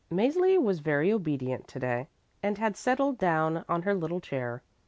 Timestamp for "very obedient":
0.79-1.67